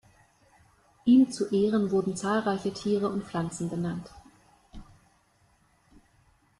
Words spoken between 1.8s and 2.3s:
wurden